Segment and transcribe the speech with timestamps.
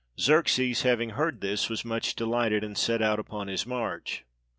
[0.19, 4.25] Xerxes, having 355 PERSIA heard this, was much delighted, and set out upon his march.